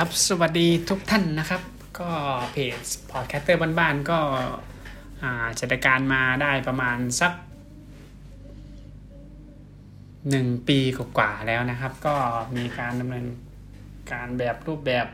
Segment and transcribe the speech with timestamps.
[0.00, 1.62] ครับสวัสดีทุกท่านนะครับ
[2.00, 2.10] ก็
[2.52, 4.18] เพจพอดแคสเตอร์บ้านๆก็
[5.60, 7.32] จัดการมาได้ประมาณสัก
[10.30, 10.78] หนึ่งปี
[11.18, 12.16] กว่าแล้วนะครับ ก็
[12.56, 13.26] มีการดำเนิน
[14.12, 15.06] การแบบรูปแบบ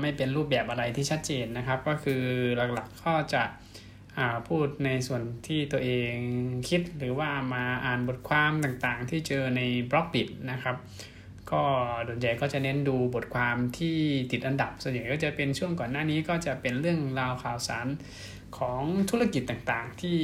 [0.00, 2.22] ไม่เป็นรูปแบบอะไรที่ชัดเจนนะครับ ก็คือ
[2.74, 3.42] หลักๆก็จะ
[4.48, 6.14] พูดในส่วนที่ตัวเอง
[6.68, 9.60] คิดหรือว่ามาอ่านบทความต่างๆ ที่เจอใน
[9.90, 10.76] Blockdit นะครับ
[11.52, 11.62] ก็
[12.04, 13.96] โดยใหญ่ก็จะเน้นดูบทความที่
[14.32, 17.86] ติดอันดับ ส่วนใหญ่ก็จะเป็นช่วงก่อนหน้านี้ก็จะเป็นเรื่องราวข่าวสาร
[18.58, 20.18] ของธุรกิจต่างๆที่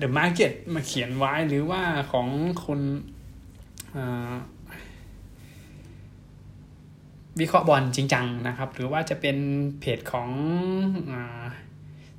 [0.00, 2.28] The Market มาเขียนไว้หรือว่าของ
[2.64, 2.80] คน
[7.40, 9.36] วิเคราะห์บอลจริงจังนะครับ หรือว่าจะเป็น
[9.80, 10.30] เพจของ
[11.12, 11.14] อ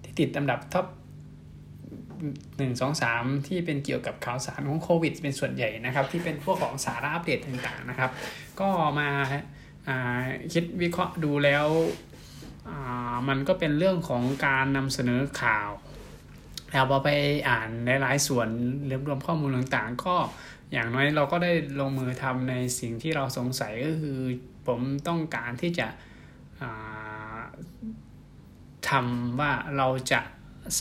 [0.04, 0.86] ที่ติดอันดับท็อป
[2.58, 8.12] หนึ่งสองสามที่เป็นเกี่ยวกับข่าวสารของโควิด เป็นส่วนใหญ่นะครับ ที่เป็นพวกของสาระอัปเดตต่างๆนะครับ
[8.60, 9.10] ก็มา
[10.54, 11.68] คิดวิเคราะห์ดูแล้ว
[13.28, 15.70] มันก็เป็นเรื่องของการนำเสนอข่าว
[16.72, 17.10] แล้วพอไป
[17.50, 17.70] อ่าน
[18.02, 18.48] หลายๆส่วน
[18.88, 20.16] เรียบรวมข้อมูลต่างๆ ก็
[20.72, 24.20] อย่างน้อยเราก็ได้ลงมือทำในสิ่งที่เราสงสัยก็คือ
[24.68, 25.88] ผมต้องการที่จะ
[28.90, 30.22] ทำว่าเราจะ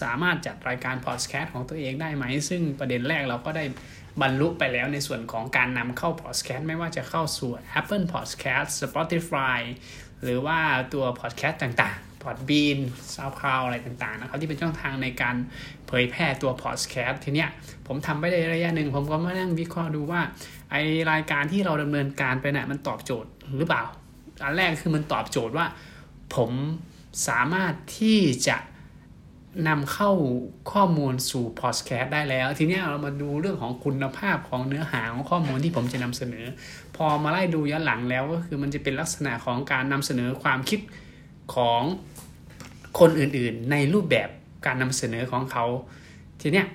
[0.01, 3.65] สามารถจัดรายการพอดแคสต์ของตัวเองได้ไหม ซึ่งประเด็นแรกเราก็ได้
[4.23, 7.51] บรรลุไปแล้วในส่วนของการนำเข้าพอดแคสต์ไม่ว่าจะเข้าสู่
[7.81, 9.61] Apple Podcast Spotify
[10.23, 10.59] หรือว่า
[10.95, 12.79] ตัวพอดแคสต์ต่างๆ Podbean
[13.15, 15.37] SoundCloud อะไรต่างๆนะครับ ที่เป็นช่องทางในการ
[15.87, 17.51] เผยแพร่ตัวพอดแคสต์ทีเนี้ย
[17.87, 20.21] ผมทำไปได้ระยะหนึ่ง ผมก็มานั่งวิเคราะห์ดูว่า
[20.71, 20.77] ไอ
[21.13, 23.85] รายการที่เราดำเนินการไปเนี่ยมันตอบโจทย์หรือเปล่า
[24.43, 25.67] อันแรกคือมันตอบโจทย์ว่า
[26.37, 26.51] ผม
[27.29, 28.57] สามารถที่จะ
[29.69, 30.11] นำเข้า
[30.73, 36.47] ข้อมูลสู่พอดแคสต์ได้แล้ว ทีนี้เรามาดูเรื่องของคุณภาพของเนื้อหาของข้อมูลที่ผมจะนำเสนอ
[36.97, 40.81] พอมาไล่ดูย้อนหลังแล้วก็คือมันจะเป็นลักษณะของการนำเสนอความคิด
[41.55, 41.83] ของ
[42.99, 44.29] คนอื่นๆ ในรูปแบบ
[44.67, 45.65] การนำเสนอของเขา
[46.41, 46.67] ทีเนี้ย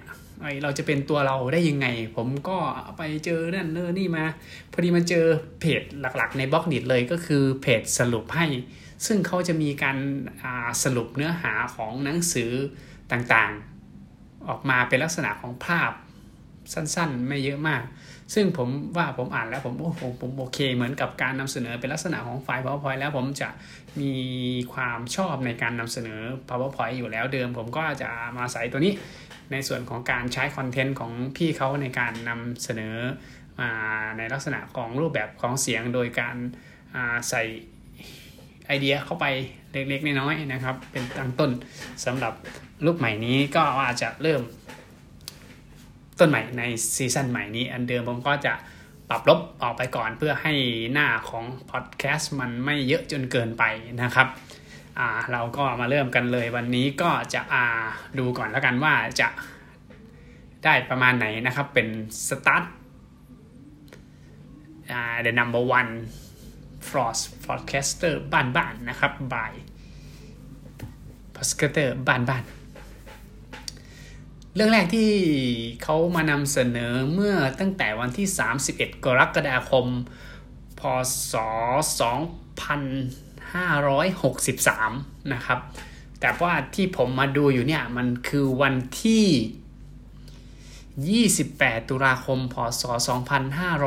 [0.64, 2.58] เราจะเป็นตัวเราได้ยังไง ผมก็
[2.98, 4.26] ไปเจอนั่นเนอนี่มา
[4.72, 5.26] พอดีมาเจอ
[5.60, 8.46] เพจหลักๆ ในบล็อกดิเลยก็คือเพจสรุปให้
[9.06, 9.98] ซึ่งเขาจะมีการ
[10.84, 12.52] สรุปเนื้อหาของหนังสือ
[13.12, 15.92] ต่างๆ ออกมาเป็นลักษณะของภาพ
[16.74, 17.84] สั้นๆ ไม่เยอะมาก
[18.34, 23.50] ซึ่งผมว่าผมอ่านแล้วผมโอ้ผมผมโอเค เหมือนกับการนำเสนอเป็นลักษณะของไฟล์ PowerPoint แล้วผมจะ
[24.02, 24.14] มี
[24.74, 28.94] ความชอบในการนำเสนอ PowerPoint อยู่แล้วเดิม ผมก็จะมาใส่ตัวนี้
[29.52, 32.96] ในส่วนของการใช้คอนเทนต์ของพี่เขาในการนำเสนอ
[33.60, 33.72] มา
[34.18, 36.36] ในลักษณะของรูปแบบของเสียงโดยการ
[37.30, 37.44] ใส่
[38.68, 39.26] ไอเดียเข้าไป
[39.72, 41.52] เล็กๆน้อยๆนะครับ เป็นตั้งต้น
[42.06, 42.34] สำหรับ
[42.86, 44.42] รูปใหม่นี้ก็อาจจะเริ่ม
[46.20, 46.64] ต้นใหม่ใน
[46.96, 48.54] ซีซั่นใหม่นี้ อันเดิมผมก็จะ
[49.10, 50.54] ปรับลบออกไปก่อนเพื่อให้
[50.94, 53.64] หน้าของพอดแคสต์มันไม่เยอะจนเกินไป
[54.02, 54.28] นะครับ
[55.00, 57.66] อ่าเราก็มาเริ่มกันเลยวันนี้ก็จะอ่า
[58.20, 59.28] ดูก่อนแล้วกันว่าจะ
[60.64, 61.88] ได้ประมาณไหนนะครับเป็น
[62.28, 62.64] สตาร์ท
[64.92, 65.92] อ่า the number one
[66.90, 69.54] Frost Podcaster บ้านบ้านนะครับ by
[71.36, 72.44] Podcaster บ้านบ้าน
[74.56, 75.12] เรื่องแรกที่
[75.84, 78.28] เขามานำเสนอเมื่อตั้งแต่วันที่
[78.68, 79.88] 31 กรกฎาคม
[80.80, 80.82] พ
[81.32, 81.34] ศ
[84.16, 85.60] 2563 นะครับ
[86.20, 89.26] แต่ว่าที่ผมมาดูอยู่เนี่ย มันคือวันที่
[91.04, 92.84] 28 ตุลาคม พศ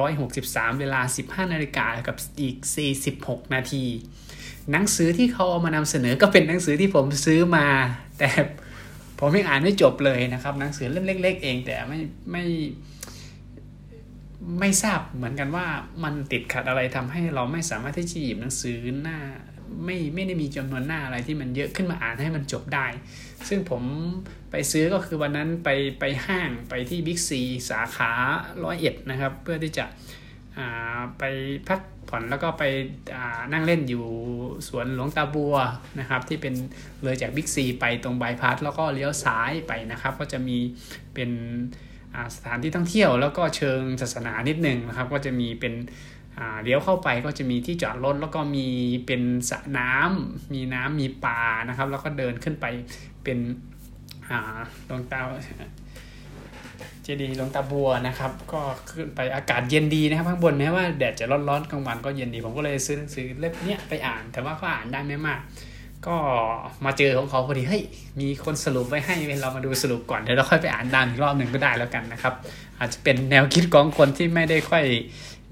[0.08, 1.00] 2563 เวลา
[1.46, 2.56] 15 นาฬิกากับอีก
[3.04, 3.84] 46 นาที
[4.70, 7.66] หนังสือที่เขาเอามานำเสนอก็เป็นหนังสือที่ผมซื้อมา
[8.19, 8.28] แต่
[9.19, 12.44] ผมยังอ่านไม่จบเลยนะครับ หนังสือเล่มเล็ก ๆ เองแต่ไม่ไม่
[14.60, 15.66] ไม่ทราบเหมือนกันว่า
[16.04, 19.19] มันติดขัดอะไรทำให้เราไม่สามารถที่จะหยิบหนังสือหน้า
[19.84, 22.86] ไม่ไม่ได้มีจำนวนหน้าอะไรที่มันเยอะขึ้นมาอ่านให้มันจบได้
[23.48, 23.82] ซึ่งผม
[24.50, 25.68] ไปซื้อก็คือวันนั้นไป
[26.00, 27.40] ไปห้างไปที่บิ๊กซี
[27.70, 28.12] สาขา
[28.64, 29.84] ร้อยเอ็ดนะครับ เพื่อที่จะ
[31.19, 31.22] ไป
[31.69, 32.64] พักผ่อนแล้วก็ไป
[33.52, 34.04] นั่งเล่นอยู่
[34.69, 35.54] สวนหลวงตาบัว
[36.00, 36.54] นะครับ ที่เป็น
[37.02, 40.58] เลยจากบิ๊กซีไปตรงบายพาสแล้วก็เลี้ยวซ้ายไปนะครับ ก็จะมี
[41.14, 41.31] เป็น
[42.34, 45.75] สถานที่ท่องเที่ยวแล้วก็เชิงศาสนานิดหนึ่งนะครับ ก็จะมีเป็น
[46.62, 48.67] เลี้ยวเข้าไปก็จะมีที่จอดรถแล้วก็มี
[49.06, 52.67] เป็นสระน้ำมีน้ำมีปลานะครับ แล้วก็เดินขึ้นไป
[53.25, 53.38] เป็น
[54.88, 55.20] ดวงตา
[57.02, 65.41] เจดีย์ลงตาบัวนะครับ ก็ขึ้นไปอากาศเย็นดีนะครับข้างบนแม้ว่าแดดจะร้อนๆกลางวันก็เย็นดีผมก็เลยซื้อหนังสือเล่มนี้ไปอ่าน แต่ว่าก็อ่านได้ไม่มาก
[66.06, 66.17] ก็
[66.84, 67.82] มาเจอของเขาพอดีเฮ้ย
[68.20, 72.34] มีคนสรุปไว้ให้เรามาดูสรุปก่อนเดี๋ยวเราค่อยไปอ่านด้านอีกรอบหนึ่งก็ได้แล้วกันนะครับ
[72.79, 74.84] อาจจะเป็นแนวคิดของคนที่ไม่ได้ค่อย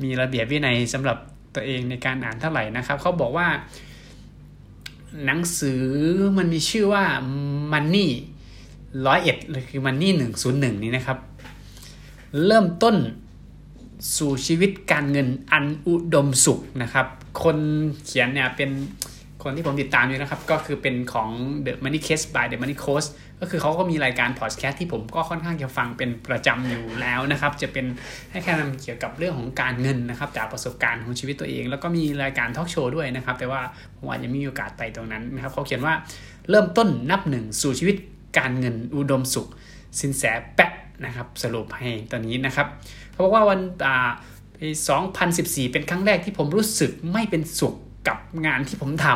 [0.02, 1.19] มีระเบียบวินัยสำหรับ
[1.54, 3.48] ตัวเองในการอ่านเท่าไหร่นะครับ เขาบอกว่า
[5.25, 5.82] หนังสือ
[6.37, 7.04] มันมีชื่อว่า
[7.72, 8.08] Money
[9.06, 9.37] ร้อยเอ็ด
[9.70, 11.19] คือ Money หนึ่งศูนย์หนึ่งนี้นะครับ
[12.46, 12.96] เริ่มต้น
[14.16, 17.06] สู่ชีวิตการเงินอันอุดมสุขนะครับ
[17.43, 17.58] คน
[18.04, 18.70] เขียนเนี่ยเป็น
[19.46, 21.28] คนที่ผมติดตามอยู่นะครับ ก็คือเป็นของ
[21.66, 23.08] The Money Case by The Money Coach
[23.40, 27.87] ก็คือเขาก็มีรายการพอดแคสต์ที่ผมก็ค่อนข้างจะฟังเป็นประจำอยู่แล้วนะครับ จะเป็น
[28.31, 33.60] ให้แค่นำเกี่ยวกับเรื่องของการเงินนะครับ จากประสบการณ์ของชีวิตตัวเอง แล้วก็มีรายการทอล์กโชว์ด้วยนะครับ แต่ว่า
[33.96, 35.94] ผมอาจจะมีโอกาสไปตรงนั้นนะครับเขาเขียนว่า
[36.50, 37.96] เริ่มต้นนับหนึ่งสู่ชีวิต
[38.38, 39.46] การเงินอุดมสุข
[40.00, 40.22] สินแส
[40.54, 40.72] แปะ
[41.04, 42.66] นะครับสรุปให้ตอนนี้นะครับ
[43.12, 43.60] เขาบอกว่าวัน
[44.60, 44.69] ปี
[45.20, 47.75] 2014 เป็นครั้งแรกที่ผมรู้สึกไม่เป็นสุข
[48.06, 49.06] กับงานที่ผมท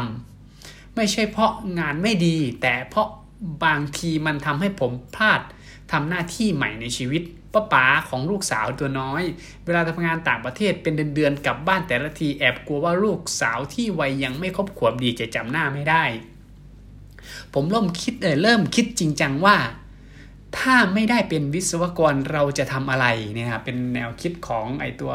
[0.44, 3.08] ำไม่ใช่เพราะงานไม่ดี แต่เพราะ
[3.64, 5.40] บางทีมันทำให้ผมพลาด
[5.92, 7.22] ทำหน้าที่ใหม่ในชีวิต
[7.52, 9.22] ป้าป๋าของลูกสาวตัวน้อย
[9.64, 16.04] เวลาทำงานต่างประเทศเป็นเดือนๆกลับบ้านแต่ละทีแอบกลัวว่าลูกสาวที่วัยยังไม่ครบขวบดีจะจำหน้าไม่ได้
[17.54, 19.56] ผมเริ่มคิดเออเริ่มคิดจริงจังว่า
[20.58, 25.12] ถ้าไม่ได้เป็นวิศวกรเราจะทำอะไรเนี่ยครับเป็นแนวคิดของไอตัว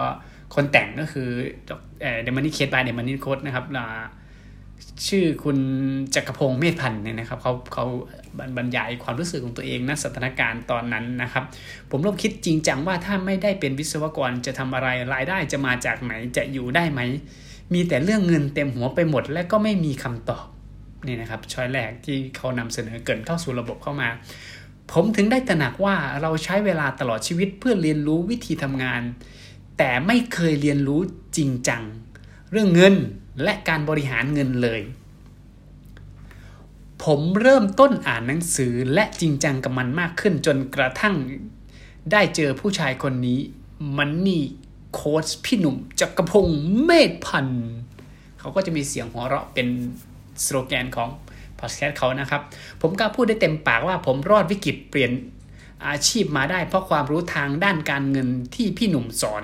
[0.53, 1.29] คนแต่งก็คือ
[2.23, 3.65] เดมันนี่เคสบายเดมันนี่โคดนะครับ
[5.07, 5.57] ชื่อคุณ
[6.15, 7.85] จักรพงศ์เมธพันธ์เนี่ยนะครับเขาเขา
[8.57, 11.43] บรรยายความรู้สึกของตัวเองณสถานการณ์ตอนนั้นนะครับ
[11.89, 17.01] ผมเริ่มคิดจริงจังว่าถ้าไม่ได้เป็นวิศวกรจะทำอะไรรายได้จะมาจากไหนจะอยู่ได้ไหม
[17.73, 20.45] มีแต่เรื่องเงินเต็มหัวไปหมด และก็ไม่มีคำตอบ
[21.07, 24.09] นี่นะครับช้อยแรกที่เขานำเสนอเกินเข้าสู่ระบบเข้ามา
[24.91, 29.01] ผมถึงได้ตระหนักว่าเราใช้เวลาตลอดชีวิตเพื่อเรียนรู้วิธีทำงาน
[29.77, 30.99] แต่ไม่เคยเรียนรู้
[31.37, 31.83] จริงจัง
[32.51, 32.95] เรื่องเงิน
[33.43, 34.81] และการบริหารเงินเลย
[37.03, 41.15] ผมเริ่มต้นอ่านหนังสือและจริงจังกับมันมากขึ้นจนกระทั่ง
[42.11, 43.39] ได้เจอผู้ชายคนนี้
[43.97, 44.43] มันนี่
[44.93, 47.65] โค้ชพี่หนุ่มจักรพงศ์เมธพันธ์
[48.39, 49.67] เขาก็จะมีเสียงหัวเราะเป็น
[50.43, 51.09] สโลแกนของ
[51.59, 52.41] พอดแคสต์เขานะครับ
[52.81, 55.11] ผมกล้าพูดได้เต็มปากว่าผมรอดวิกฤตเปลี่ยน
[55.87, 59.43] อาชีพมาได้เพราะความรู้ทางด้านการเงินที่พี่หนุ่มสอน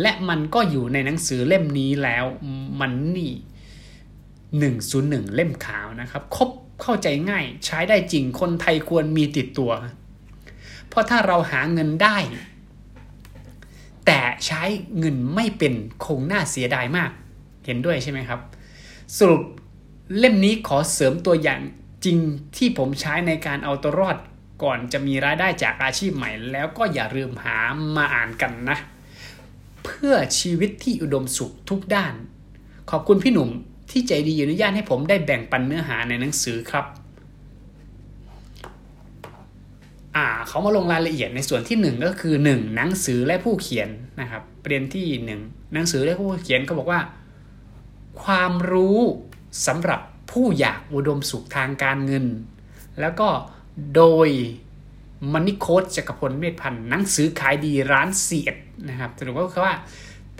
[0.00, 2.24] และมันก็อยู่ในหนังสือเล่มนี้แล้ว
[2.80, 3.32] มันนี่
[4.58, 6.50] หนึ่งศูนย์หนึ่งเล่มขาวนะครับครบ
[6.82, 9.72] เข้าใจง่ายใช้ได้จริงคนไทยควรมีติดตัว
[10.88, 12.16] เพราะถ้าเราหาเงินได้
[14.06, 14.62] แต่ใช้
[14.98, 15.74] เงินไม่เป็น
[16.04, 17.10] คงน่าเสียดายมาก
[17.66, 18.40] เห็นด้วยใช่ไหมครับ
[19.18, 19.42] สรุป
[20.18, 21.60] เล่มนี้ขอเสริมตัวอย่าง
[22.04, 22.18] จริง
[22.56, 24.16] ที่ผมใช้ในการเอาตัวรอด
[24.62, 27.58] ก่อนจะมีรายได้จากอาชีพใหม่ แล้วก็อย่าลืมหา
[27.96, 28.78] มาอ่านกันนะ
[29.84, 32.14] เพื่อชีวิตที่อุดมสุขทุกด้าน
[32.90, 33.50] ขอบคุณพี่หนุ่ม
[33.90, 36.86] ที่ใจดีอนุญาตให้ผมได้แบ่งปันเนื้อหาในหนังสือครับ
[40.16, 42.74] อ่าเขามาลงรายละเอียดในส่วนที่ 1 ก็คือ 1.
[42.76, 43.88] หนังสือและผู้เขียน
[44.20, 47.00] นะครับประเด็นที่ 1 หนังสือและผู้เขียนก็บอกว่า
[48.22, 48.98] ความรู้
[49.66, 50.00] สำหรับ
[50.30, 52.26] ผู้อยากอุดมสุขทางการเงิน
[53.00, 53.28] แล้วก็
[53.96, 54.28] โดย
[55.32, 58.56] มันนี่โค้ดจักรพลเมธพันธ์หนังสือขายดีร้านเสียด
[58.88, 59.74] นะครับสรุปก็คือว่า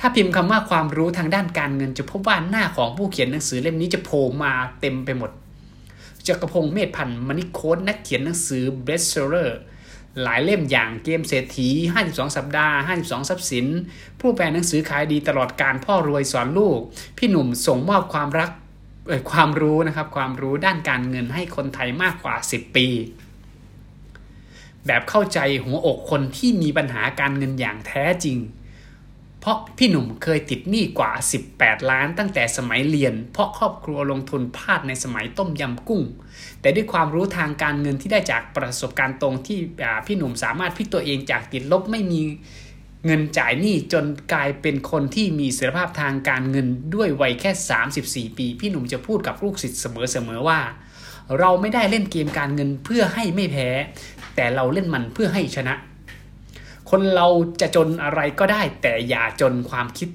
[0.00, 5.30] ถ้าพิมพ์คำว่าความรู้ทางด้านการเงิน จะพบว่าหน้าของผู้เขียนหนังสือเล่มนี้จะโผล่มาเต็มไปหมด
[6.26, 9.58] จักรพงศ์เมธพันธ์มันนิโค้ดนักเขียนหนังสือเบสเซอร์
[10.22, 11.68] หลายเล่มอย่างเกมเศรษฐี
[12.02, 13.66] 52 สัปดาห์ 52 ทรัพย์สิน
[14.20, 16.80] ผู้แปลหนังสือขายดีตลอดการพ่อรวยสอนลูก
[17.18, 18.50] พี่หนุ่มส่งมอบความรัก
[19.32, 22.86] ความรู้นะครับ ความรู้ด้านการเงินให้คนไทยมากกว่า 10 ปี
[24.86, 28.38] แบบเข้าใจหัวอกคนที่มีปัญหาการเงินอย่างแท้จริง
[29.40, 31.12] เพราะพี่หนุ่มเคยติดหนี้กว่า
[31.50, 36.02] 18 ล้านตั้งแต่สมัยเรียน เพราะครอบครัวลงทุนพลาดในสมัยต้มยำกุ้ง
[36.60, 39.58] แต่ด้วยความรู้ทางการเงินที่ได้จากประสบการณ์ตรงที่
[40.06, 42.20] พี่หนุ่มสามารถพิกตัวเองจากติดลบไม่มี
[43.06, 47.50] เงินจ่ายหนี้จนกลายเป็นคนที่มีเสถียรภาพทางการเงินด้วยวัยแค่
[48.30, 50.60] 34 ปี พี่หนุ่มจะพูดกับลูกศิษย์เสมอๆว่า
[51.38, 53.68] เราไม่ได้เล่นเกมการเงินเพื่อให้ไม่แพ้
[54.34, 55.74] แต่เราเล่นมันเพื่อให้ชนะ
[56.90, 57.26] คนเรา
[57.60, 60.08] จะจนอะไรก็ได้ แต่อย่าจนความคิด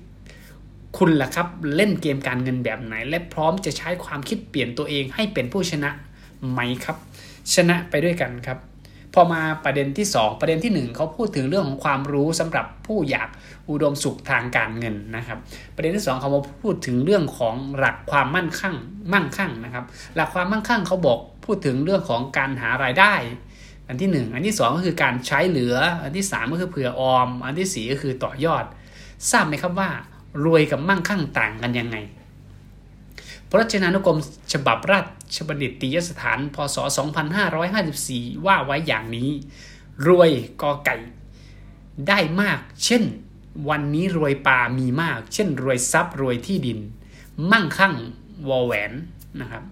[0.98, 5.90] คุณล่ะครับ เล่นเกมการเงินแบบไหน และพร้อมจะใช้ความคิดเปลี่ยนตัวเองให้เป็นผู้ชนะ
[6.52, 6.98] ไหมครับ
[7.54, 8.58] ชนะไปด้วยกันครับ
[9.14, 13.30] พอมาประเด็นที่ 2 ประเด็นที่ 1เขาพูดถึงเรื่องของความรู้สำหรับผู้อยาก
[13.70, 15.38] อุดมสุขทางการเงินนะครับ
[15.76, 18.76] ประเด็นที่ 2เขามาพูดถึงเรื่องของหลักความมั่นคง
[19.14, 23.14] มั่งคั่งนะครับ หลักความมั่งคั่งเขาบอกพูดถึงเรื่องของการหารายได้
[23.88, 28.66] อันที่ 1 อันที่ 2 ก็คือการใช้เหลือ อันที่ 3 ก็คือเผื่อออม อันที่ 4 ก็คือต่อยอด
[29.30, 29.90] ทราบไหมครับว่า
[30.46, 31.98] รวยกับมั่งคั่งต่างกันยังไง
[33.50, 34.20] พระราชนานุกรม
[34.54, 35.00] ฉบับรา
[35.36, 36.78] ชบัณฑิตยสถาน พศ
[37.62, 39.30] 2554 ว่าไว้อย่างนี้
[40.08, 40.96] รวยกอไก่
[42.08, 43.04] ได้มาก เช่น
[43.70, 46.80] วันนี้รวยปลามีมาก เช่น รวยทรัพย์รวยที่ดิน
[47.52, 47.94] มั่งคั่ง
[48.48, 48.92] วอแหวน
[49.42, 49.64] นะครับ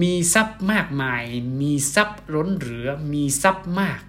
[0.00, 1.24] มีทรัพย์มากมาย
[1.60, 4.00] มีทรัพย์ล้นเหลือ มีทรัพย์มาก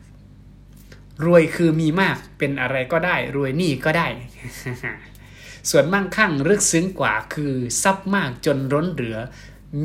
[1.25, 4.07] รวยคือมีมาก เป็นอะไรก็ได้ รวยนี่ก็ได้
[5.69, 9.17] ส่วนมั่งคั่งลึกซึ้งกว่าคือทรัพย์มากจนล้นเหลือ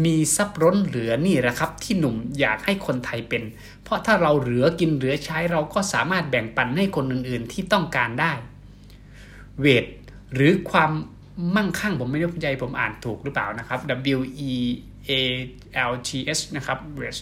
[0.04, 3.42] มีทรัพย์ล้นเหลือนี่แหละครับ ที่หนุ่มอยากให้คนไทยเป็น
[3.82, 8.32] เพราะถ้าเราเหลือกินเหลือใช้เราก็สามารถแบ่งปันให้คนอื่นๆที่ต้องการได้
[9.60, 9.84] เวท
[10.34, 10.90] หรือความ
[11.56, 13.80] มั่งคั่งผมไม่แน่ใจผมอ่านถูกหรือเปล่านะครับ
[14.16, 14.52] W E
[15.10, 15.12] A
[15.90, 17.18] L T S นะครับเวท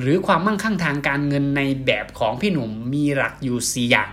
[0.00, 4.10] หรือความมั่งคั่งทางการเงินในแบบของพี่หนุ่มมีหลักอยู่ 4 อย่าง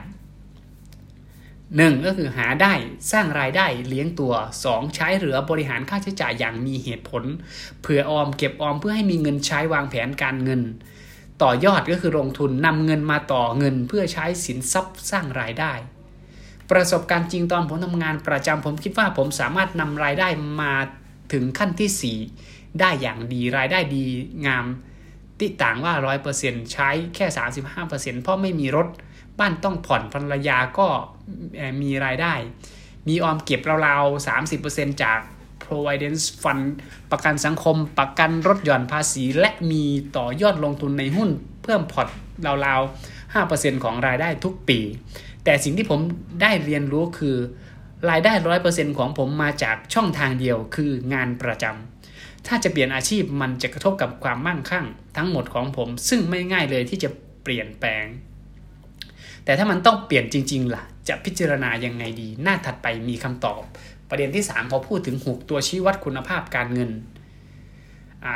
[1.76, 2.74] หนึ่งก็คือหาได้
[3.12, 4.34] สร้างรายได้เลี้ยงตัว
[4.66, 4.96] 2.
[4.96, 7.24] ใช้เหลือบริหารค่าใช้จ่ายอย่างมีเหตุผล
[7.82, 10.62] เผื่อออมเก็บออมเพื่อให้มีเงินใช้วางแผนการเงิน
[11.44, 15.74] ต่อยอดก็คือลงทุนนำเงินมาต่อเงินเพื่อใช้สินทรัพย์สร้างรายได้
[16.72, 20.28] ประสบการณ์จริงตอนผมทำงานประจำผมคิดว่าผมสามารถนำรายได้
[20.62, 20.74] มา
[21.34, 24.04] ถึงขั้นที่ 4 ได้อย่างดีรายได้ดี
[24.46, 24.66] งาม
[25.42, 25.94] ติต่างว่า
[26.34, 27.26] 100%ใช้แค่
[27.76, 28.88] 35%เพราะไม่มีรถ
[29.40, 30.88] บ้านต้องผ่อนภรรยาก็
[31.82, 32.34] มีรายได้
[33.08, 35.20] มีออมเก็บราวๆ 30%จาก
[35.64, 36.64] providence fund
[37.12, 39.84] ประกันสังคม ประกันรถหย่อนภาษี และมี
[40.18, 41.30] ต่อยอดลงทุนในหุ้น
[41.64, 42.08] เพิ่มพอร์ต
[42.66, 44.80] ราวๆ 5%ของรายได้ทุกปี
[45.44, 46.00] แต่สิ่งที่ผม
[46.42, 47.38] ได้เรียนรู้คือ
[48.10, 48.34] รายได้
[48.66, 51.97] 100%ของผมมาจากช่องทางเดียวคืองานประจำ
[52.48, 54.86] ถ้าจะเปลี่ยนอาชีพมันจะกระทบกับความมั่งคั่ง
[55.18, 57.10] ทั้งหมดของผม ซึ่งไม่ง่ายเลยที่จะ
[57.44, 58.06] เปลี่ยนแปลง
[59.46, 63.62] แต่ถ้ามันต้องเปลี่ยนจริง ๆ ล่ะ จะพิจารณายังไงดี หน้าถัดไปมีคำตอบ
[64.10, 66.92] ประเด็นที่ 3 พอพูดถึง 6 ตัวชี้วัดคุณภาพการเงิน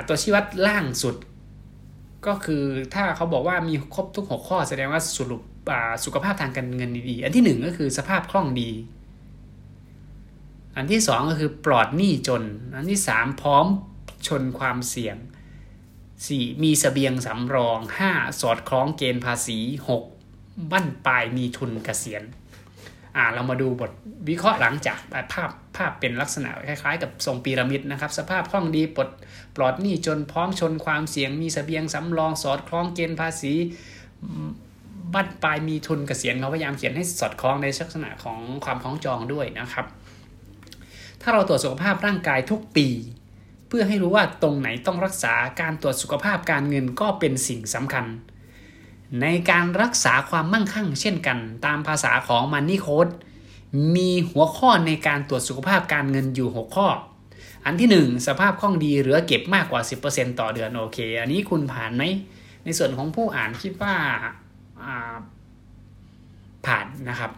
[0.07, 1.15] ตัวชี้วัดล่างสุด
[2.27, 2.63] ก็คือ
[2.93, 5.41] ถ้าเขาบอกว่ามีครบทุก 6 ข้อแสดงว่าสรุป
[6.05, 8.69] สุขภาพทางการเงินดีๆ อันที่ 1 ก็คือสภาพคล่องดี
[10.75, 12.43] อันที่ 2 ก็คือปลอดหนี้จน
[12.75, 13.65] อันที่ 3 พร้อม
[14.27, 15.17] ชนความเสี่ยง
[15.89, 16.63] 4.
[16.63, 18.41] มีสเสบียงสำรอง 5.
[18.41, 19.59] สอดคล้องเกณฑ์ภาษี
[20.09, 20.71] 6.
[20.71, 22.23] บั้นปลายมีทุนเกษียณ
[23.17, 23.91] อ่าเรามาดูบท
[24.29, 24.99] วิเคราะห์หลังจาก
[25.33, 29.09] ภาพภาพเป็นลักษณะคล้ายๆ กับทรงพีระมิดนะครับ สภาพคล่องดีปลด
[29.55, 33.53] ปลอดหนี้จนพร้อมชนความเสี่ยงมีสเสบียงสำรองสอดคล้องเกณฑ์ภาษี
[35.13, 39.85] บั้นปลายมีทุนเกษียณเขาพยายามเขียนให้สอดคล้องในลักษณะของความคล้องจองด้วยนะครับ
[41.21, 42.87] ถ้าเราตรวจสุขภาพร่างกายทุกปี
[43.71, 48.05] เพื่อให้รู้ว่าตรงไหนต้องรักษาการตรวจสุขภาพการเงินก็เป็นสิ่งสำคัญ
[49.21, 53.07] ในการรักษาความมั่งคั่งเช่นกัน ตามภาษาของมันนี่โค้ด
[53.95, 56.87] มีหัวข้อในการตรวจสุขภาพการเงินอยู่ 6 ข้อ
[57.65, 62.03] อันที่ 1 สภาพคล่องดีเหลือเก็บมากกว่า 10%ต่อเดือนโอเค อันนี้คุณผ่านไหม
[62.63, 63.95] ในส่วนของผู้อ่านคิดว่า
[66.65, 67.31] ผ่านนะครับ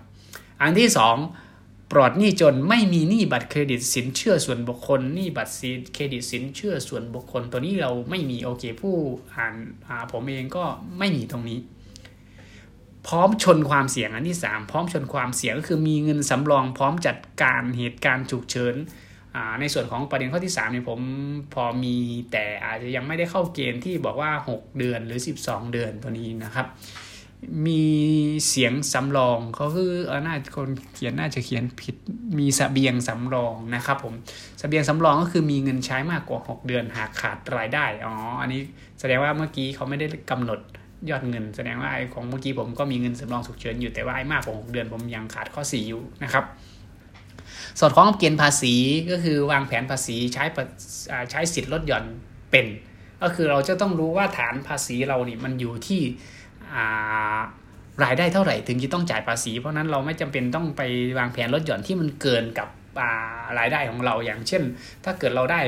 [0.61, 1.42] อันที่ 2
[1.91, 5.53] ปลอดหนี้จนไม่มีหนี้บัตรเครดิตสินเชื่อส่วนบุคคลหนี้บัตร
[5.93, 8.95] เครดิตสินเชื่อส่วนบุคคล ตัวนี้เราไม่มีโอเคผู้
[9.35, 9.55] อ่าน
[10.11, 10.65] ผมเองก็
[10.99, 11.59] ไม่มีตรงนี้
[13.07, 18.75] พร้อมชนความเสี่ยงอันที่ 3 พร้อมชนความเสี่ยงก็คือมีเงินสำรอง พร้อมจัดการเหตุการณ์ฉุกเฉิน
[19.59, 20.99] ในส่วนของประเด็นข้อที่3เนี่ยผม
[21.53, 21.95] พอมี
[22.31, 26.67] แต่อาจจะยังไม่ได้เข้าเกณฑ์ที่บอกว่า 6 เดือนหรือ 12 เดือนตัวนี้นะครับ
[27.67, 27.83] มี
[28.47, 31.95] เสียงสำรองเขาคือเออน่าคนเขียนน่าจะเขียนผิด
[32.39, 34.13] มีสเบียงสำรองนะครับผม
[34.61, 38.61] สเบียงสำรองก็คือมีเงินใช้มากกว่า 6 เดือนหากขาดรายได้อ๋ออันนี้
[38.99, 40.59] แสดงว่าเมื่อกี้เขาไม่ได้กำหนด
[41.09, 46.45] ยอดเงิน แสดงว่าไอ้ของเมื่อกี้ผมก็มีเงินสำรองฉุกเฉินอยู่แต่ว่าไอ้มากกว่าหกเดือนผมยังขาดข้อ 4 อยู่นะครับ
[47.79, 48.73] สอดคล้องกับเกณฑ์ภาษี
[49.11, 50.43] ก็คือวางแผนภาษีใช้
[51.31, 52.05] ใช้สิทธิ์ลดหย่อน
[52.51, 52.67] เป็น
[53.21, 56.01] ก็คือเราจะต้องรู้ว่าฐานภาษีเรานี่มันอยู่ที่
[58.03, 60.81] รายได้เท่าไหร่ถึงจะต้องจ่ายภาษี เพราะนั้นเราไม่จำเป็นต้องไป
[61.17, 62.67] วางแผนลดหย่อนที่มันเกินกับ
[63.59, 64.63] รายได้ของเราอย่างเช่น
[65.05, 65.59] ถ้าเกิดเราได้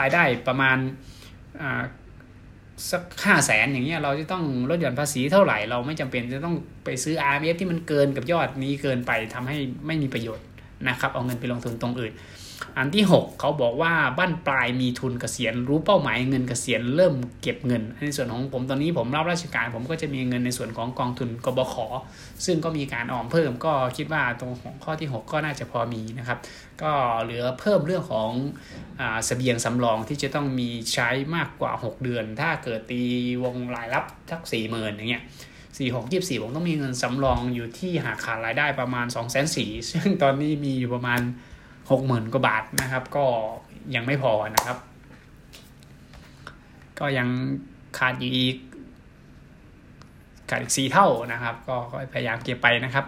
[0.00, 0.76] รายได้ประมาณ
[2.90, 10.46] สักห้าแสนอย่างเงี้ยเราจะต้องลดหย่อนภาษีเท่าไหร่เราไม่จำเป็นจะต้องไปซื้อ RMF ที่มันเกินกับยอดนี้เกินไปทำให้ไม่มีประโยชน์
[10.88, 12.12] นะครับ เอาเงินไปลงทุนตรงอื่น
[12.78, 21.74] อันที่ 6 เขาบอกว่าบ้านปลายมีทุนเกษียณรู้เป้าหมายเงินเกษียณเริ่มเก็บเงิน ในส่วนของผมตอนนี้ผมรับราชการ ผมก็จะมีเงินในส่วนของกองทุนกบข
[22.46, 26.38] ซึ่งก็มีการออมเพิ่มก็คิดว่าตรงของข้อที่ 6 ก็น่าจะพอมีนะครับ
[26.82, 28.30] ก็เหลือเพิ่มเรื่องของ
[29.00, 33.02] อ่าสเสบียงสำรองที่จะต้องมีใช้มากกว่า 6 เดือน ถ้าเกิดตี
[33.44, 35.24] วงรายรับสักสี่หมื่นอย่างเงี้ย
[35.78, 41.20] สี่หกยี่สี่ผมต้องมีเงินสำรองอยู่ที่หาขาดรายได้ประมาณ2องแสนสี่ซึ่งตอนนี้มีอยู่ประมาณ
[41.90, 43.26] หกหมื่นกว่าบาทนะครับ ก็
[43.94, 44.78] ยังไม่พอนะครับ
[46.98, 47.28] ก็ยัง
[47.98, 48.56] ขาดอยู่อีก
[50.50, 51.76] ขาดอีกสี่เท่านะครับ ก็
[52.12, 53.04] พยายามเก็บไปนะครับ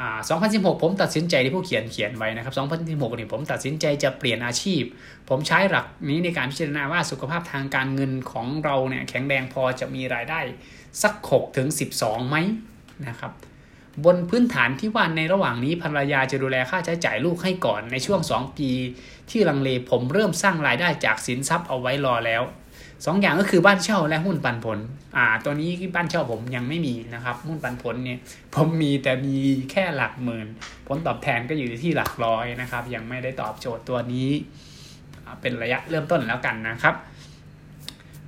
[0.00, 0.18] อ่า
[0.50, 4.82] 2016 ผมตัดสินใจที่ผู้เขียนเขียนไว้นะครับ2016นี่ผมตัดสินใจจะเปลี่ยนอาชีพ
[5.28, 10.40] ผมใช้หลักนี้ในการพิจารณาว่าสุขภาพทางการเงินของเราเนี่ยแข็งแรงพอจะมีรายได้
[11.02, 12.36] สัก6ถึง12ไหม
[13.08, 13.32] นะครับ
[14.04, 18.70] บนพื้นฐานที่ว่าในระหว่างนี้ภรรยาจะดูแลค่าใช้จ่ายลูกให้ก่อนในช่วง 2 ปี
[19.30, 22.42] ที่ลังเลผมเริ่มสร้างรายได้จากสินทรัพย์เอาไว้รอแล้ว
[23.06, 24.78] สองอย่างก็คือบ้านเช่าและหุ้นปันผล
[25.16, 28.18] อ่า ตัวนี้บ้านเช่าผมยังไม่มีนะครับ หุ้นปันผลเนี่ย
[28.54, 29.36] ผมมีแต่มี
[29.70, 30.46] แค่หลักหมื่น
[30.86, 34.30] ผลตอบแทนก็อยู่ที่หลักร้อยนะครับ ยังไม่ได้ตอบโจทย์ตัวนี้
[35.40, 36.94] เป็นระยะเริ่มต้นแล้วกันนะครับ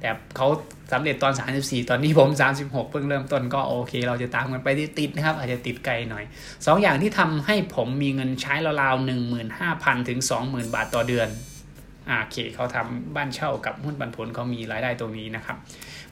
[0.05, 0.49] แต่เขา
[0.93, 2.29] สำเร็จตอน 34 ตอนนี้ผม
[2.61, 9.09] 36 เพิ่งเริ่มต้นก็โอเค เราจะตามกันไปที่ติดนะครับ อาจจะติดไกลหน่อย 2ออย่างที่ทำให้ผมมีเงินใช้ราวๆ
[9.53, 11.29] 15,000 ถึง 20,000 บาทต่อเดือน
[12.07, 15.57] โอเคเขาทำบ้านเช่ากับหุ้นปันผลเขามีรายได้ตรงนี้นะครับ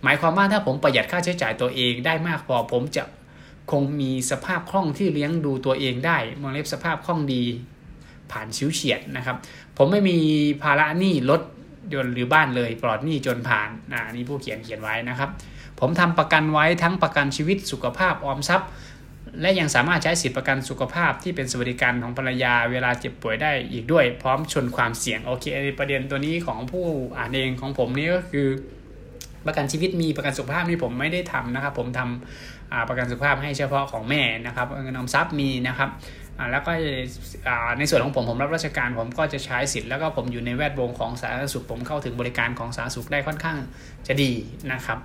[0.02, 3.02] หมายความว่าถ้าผมประหยัดค่าใช้จ่ายตัวเองได้มากพอผมจะ
[3.72, 7.42] คงมีสภาพคล่องที่เลี้ยงดูตัวเองได้มองเล็บสภาพคล่องดี
[8.30, 9.36] ผ่านชิวเฉียดนะครับ
[9.76, 10.18] ผมไม่มี
[10.62, 11.40] ภาระหนี้รถ
[11.94, 15.30] ยนต์หรือบ้านเลยปลอดหนี้จนผ่านอ่านี่ผู้เขียนเขียนไว้นะครับ
[15.80, 18.70] ผมทำประกันไว้ทั้งประกันชีวิตสุขภาพออมทรัพย์
[19.40, 25.44] และยังสามารถใช้สิทธิประกันสุขภาพที่เป็นสวัสดิการของภรรยาเวลาเจ็บป่วยได้อีกด้วย พร้อมชนความเสี่ยงโอเค
[25.78, 26.84] ประเด็นตัวนี้ของผู้
[27.16, 28.46] อ่านเองของผมนี่ก็คือ
[29.46, 35.90] ประกันชีวิตมีประกันสุขภาพนี่ผมไม่ได้ทำนะครับ ผมทำประกันสุขภาพให้เฉพาะของแม่นะครับเงินออมทรัพย์มีนะครับ
[36.50, 36.72] แล้วก็
[37.78, 43.56] ในส่วนของผมผมรับราชการผมก็จะใช้สิทธิ์แล้วก็ผมอยู่ในแวดวงของสาธารณสุขผมเข้าถึงบริการของสาธารณสุขได้ค่อนข้าง
[44.06, 44.32] จะดี
[44.72, 45.00] นะครับ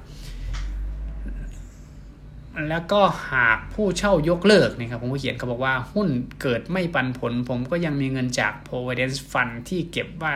[2.69, 3.01] แล้วก็
[3.33, 6.07] หากผู้เช่ายกเลิกนะครับผมก็เขียนเขาบอกว่าหุ้น
[6.41, 10.33] เกิดไม่ปันผล ผมก็ยังมีเงินจาก provident fund ที่เก็บไว้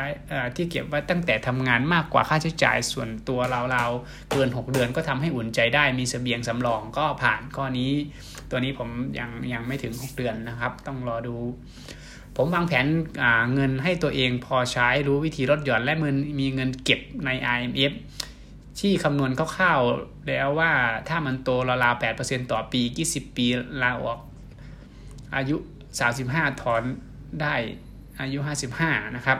[0.55, 3.39] ที่เก็บไว้ตั้งแต่ทำงานมากกว่าค่าใช้จ่ายส่วนตัว
[3.71, 7.91] เราๆเกิน 6 เดือนก็ทำให้อุ่นใจได้มีสเสบียงสำรองก็ผ่านข้อนี้
[8.51, 8.89] ตัวนี้ผม
[9.19, 11.35] ยังยังไม่ถึง 6 เดือนนะครับ ต้องรอดู
[12.37, 12.85] ผมวางแผน
[13.53, 17.93] เงินให้ตัวเองพอใช้รู้วิธีลดหย่อนและมือมีเงินเก็บใน IMF
[18.79, 20.71] ที่คำนวณคร่าวๆแล้วว่า
[21.07, 21.49] ถ้ามันโต
[21.83, 23.47] ราวๆ8%ต่อปี20ปี
[23.81, 24.19] ลาออก
[25.35, 25.57] อายุ
[26.09, 26.83] 35ถอน
[27.41, 27.55] ได้
[28.21, 28.39] อายุ
[28.77, 29.39] 55นะครับ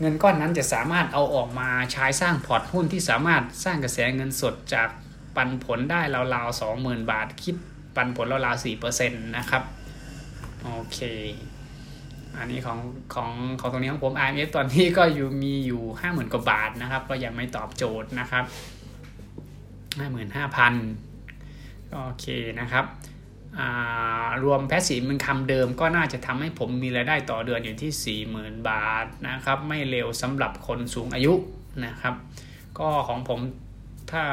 [0.00, 4.88] เงินก้อนนั้นจะสามารถเอาออกมาใช้สร้างพอร์ตหุ้นที่สามารถสร้างกระแสเงินสดจาก
[5.38, 6.00] ปันผลได้
[6.34, 7.56] ราวๆ20,000บาท คิด
[7.96, 9.62] ปันผลราวๆ4%นะครับ
[10.62, 10.98] โอเค
[12.38, 12.78] อันนี้ของ
[13.14, 18.44] ของของตรงนี้ของผม IMF ตอนนี้ก็อยู่มีอยู่ห้าหมื่นกว่าบาทนะครับ ก็ยังไม่ตอบโจทย์นะครับ
[19.98, 20.74] ห้าหมื่นห้าพัน
[21.92, 22.26] โอเค
[22.60, 22.84] นะครับ
[24.44, 31.32] รวมแพสซีฟมันคำเดิมก็น่าจะทำให้ผมมีรายได้ต่อเดือนอยู่ที่ 40,000 บาทนะครับ ไม่เร็วสำหรับคนสูงอายุ
[31.84, 32.14] นะครับ
[32.78, 33.40] ก็ของผม
[34.12, 34.24] ถ้า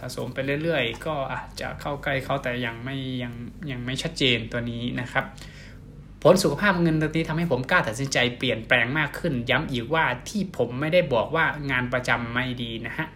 [0.00, 3.34] สะสมไปเรื่อยๆ ก็อาจจะเข้าใกล้เขาแต่ยังไม่ยัง
[3.70, 5.24] ยังไม่ชัดเจนตัวนี้นะครับ
[6.22, 13.06] ผลสุขภาพเงินตรงนี้ทำให้ผมกล้าตัดสินใจเปลี่ยนแปลงมากขึ้น ย้ำอีกว่าที่ผมไม่ได้บอกว่างานประจำไม่ดีนะฮะ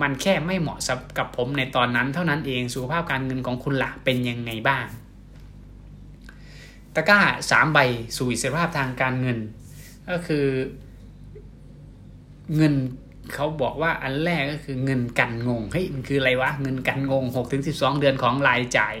[0.00, 4.86] มันแค่ไม่เหมาะสกับผมในตอนนั้นเท่านั้นเองสุขภาพการเงินของคุณละเป็นยังไงบ้าง
[6.94, 7.78] ตะก้าสามใบ
[8.16, 9.38] สู่อิสรภาพทางการเงิน
[10.10, 10.46] ก็คือ
[12.56, 12.74] เงิน
[13.34, 18.94] เขาบอกว่าอันแรกก็คือเงินกันงงเฮ้ยมันคืออะไรวะเงินกันงง6ถึง12เดือนของรายจ่าย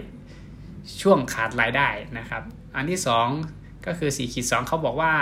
[1.02, 2.42] ช่วงขาดรายได้นะครับ
[2.76, 3.26] อันที่สอง
[3.86, 5.12] ก็คือ4ขีดสเขาบอกว่า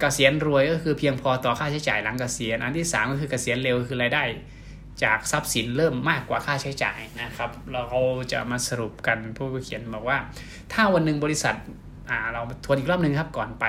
[0.00, 4.24] เกษียณรวยก็คือเพียงพอต่อค่าใช้จ่ายหลังเกษียณอันที่ 3 ก็คือเกษียณเร็วคือรายได้
[5.02, 7.82] จากทรัพย์สินเริ่มมากกว่าค่าใช้จ่ายนะครับ เรา
[8.32, 10.18] จะมาสรุปกันผู้เขียนบอกว่า
[10.72, 11.56] ถ้าวันหนึ่งบริษัท
[12.32, 13.64] เราทวนอีกรอบหนึ่งครับก่อนไป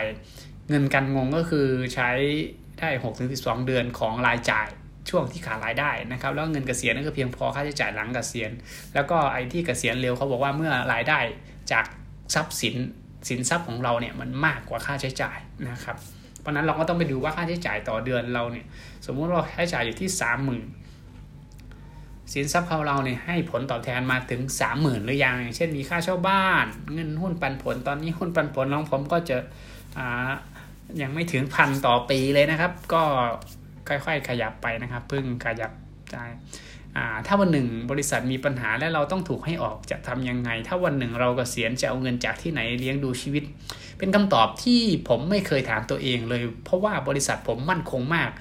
[0.70, 2.10] เงินกันงงก็คือใช้
[2.80, 4.68] ได้6ถึง12เดือนของรายจ่าย
[5.10, 8.52] ช่วงที่ขาดรายได้นะครับ แล้วเงินเกษียณนั่นก็เพียงพอค่าใช้จ่ายหลังเกษียณ
[8.94, 11.20] แล้วก็ไอ้ที่เกษียณเร็วเขาบอกว่าเมื่อรายได้
[11.72, 11.86] จาก
[12.34, 12.76] ทรัพย์สิน
[13.30, 15.38] สินทรัพย์ของเราเนี่ยมันมากกว่าค่าใช้จ่าย
[15.70, 15.98] นะครับ
[16.40, 18.66] เพราะนั้นเราก็ต้องไปดูว่าค่าใช้จ่ายต่อเดือนเราเนี่ย
[19.06, 20.66] สมมุติเราใช้จ่ายอยู่ที่สามหมื่น
[22.34, 29.38] สินทรัพย์ของเราเนี่ยให้ผลตอบแทนมาถึงสามหมื่นหรือยังอย่างเช่นมีค่าเช่าบ้าน เงินหุ้นปันผลตอนนี้หุ้นปันผลของผมก็จะ
[29.98, 30.32] อ่า
[31.02, 33.04] ยังไม่ถึงพันต่อปีเลยนะครับ ก็
[33.90, 35.72] ค่อยๆขยับไปนะครับเพิ่งขยับ
[36.14, 36.32] จ่าย
[37.28, 43.44] ถ้าวันหนึ่งบริษัทมีปัญหาและเราต้องถูกให้ออกจะทํำยังไง ถ้าวันหนึ่งเรากเกษียณจะเอาเงินจากที่ไหนเลี้ยงดูชีวิต
[43.98, 48.32] เป็นคำตอบที่ผมไม่เคยถามตัวเองเลย เพราะว่าบริษัทผมมั่นคงมาก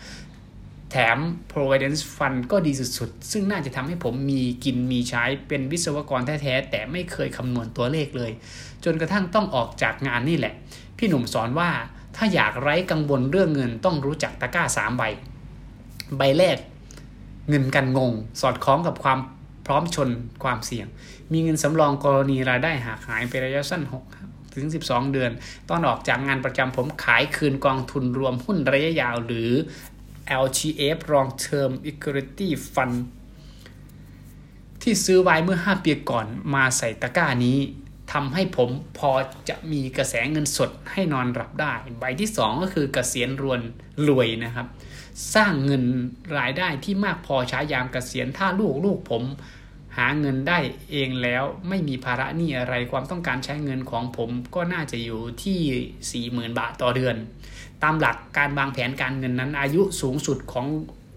[0.90, 1.18] แถม
[1.52, 8.32] providence fund ก็ดีสุดๆ ซึ่งน่าจะทำให้ผมมีกินมีใช้เป็นวิศวกรแท้ๆ แต่ไม่เคยคำนวณตัวเลขเลย
[8.84, 10.54] จนกระทั่งต้องออกจากงานนี่แหละ
[10.98, 11.70] พี่หนุ่มสอนว่า
[12.20, 15.02] ถ้าอยากไร้กังวลเรื่องเงินต้องรู้จักตะกร้าสามใบ
[16.18, 16.58] ใบแรก
[17.48, 19.18] เงินกันงง สอดคล้องกับความ
[19.66, 20.08] พร้อมชน
[20.42, 20.86] ความเสี่ยง
[21.32, 23.82] มีเงินสำรองกรณีรายได้หากหายไประยะสั้น
[24.18, 25.30] 6ถึง 12 เดือน
[25.68, 29.50] ตอนออกจากงานประจำผมขายคืนกองทุนรวมหุ้นระยะยาวหรือ
[30.44, 32.96] LTF Long Term Equity Fund
[34.82, 37.58] ที่ซื้อไว้เมื่อ 5 ปีก่อนมาใส่ตะกร้านี้
[38.12, 39.10] ทำให้ผมพอ
[39.48, 43.60] จะมีกระแสเงินสดให้นอนหลับได้ ใบที่ 2 ก็คือเกษียณรวน
[44.08, 44.66] รวยนะครับ
[45.34, 45.84] สร้างเงิน
[46.38, 49.22] รายได้ที่มากพอใช้ยามเกษียณถ้าลูกลูกผม
[49.96, 50.58] หาเงินได้
[50.90, 57.16] เองแล้วไม่มีภาระหนี้อะไรความต้องการใช้เงินของผมก็น่าจะอยู่ที่ 40,000 บาทต่อเดือน
[57.82, 60.66] ตามหลักการวางแผนการเงินนั้นอายุสูงสุดของ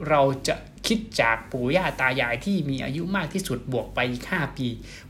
[0.09, 0.55] เราจะ
[0.87, 4.67] คิดจากปู่ย่าตายายที่มีอายุมากที่สุดบวกไปอีก5ปี